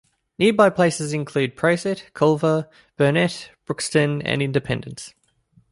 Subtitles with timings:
[0.39, 2.67] Nearby places include Prosit, Culver,
[2.97, 5.13] Burnett, Brookston, and Independence.